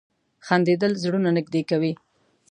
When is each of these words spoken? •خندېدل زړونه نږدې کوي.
•خندېدل 0.45 0.91
زړونه 1.03 1.29
نږدې 1.37 1.61
کوي. 1.69 1.93